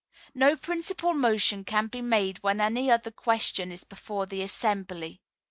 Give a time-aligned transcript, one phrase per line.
[0.33, 5.21] No Principal Motion can be made when any other question is before the assembly.